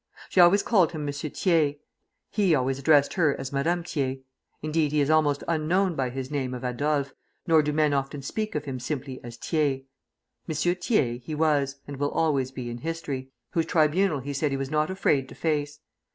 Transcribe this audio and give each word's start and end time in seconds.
She 0.29 0.39
always 0.41 0.63
called 0.63 0.93
him 0.93 1.07
M. 1.07 1.13
Thiers, 1.13 1.75
he 2.31 2.55
always 2.55 2.79
addressed 2.79 3.13
her 3.13 3.39
as 3.39 3.53
Madame 3.53 3.83
Thiers, 3.83 4.17
indeed, 4.63 4.91
he 4.91 4.99
is 4.99 5.11
almost 5.11 5.43
unknown 5.47 5.93
by 5.95 6.09
his 6.09 6.31
name 6.31 6.55
of 6.55 6.63
Adolphe, 6.63 7.11
nor 7.45 7.61
do 7.61 7.71
men 7.71 7.93
often 7.93 8.23
speak 8.23 8.55
of 8.55 8.65
him 8.65 8.79
simply 8.79 9.23
as 9.23 9.37
Thiers. 9.37 9.81
"Monsieur 10.47 10.73
Thiers" 10.73 11.21
he 11.25 11.35
was 11.35 11.75
and 11.87 11.97
will 11.97 12.09
always 12.09 12.49
be 12.49 12.71
in 12.71 12.79
history, 12.79 13.29
whose 13.51 13.67
tribunal 13.67 14.21
he 14.21 14.33
said 14.33 14.49
he 14.49 14.57
was 14.57 14.71
not 14.71 14.89
afraid 14.89 15.29
to 15.29 15.35
face. 15.35 15.81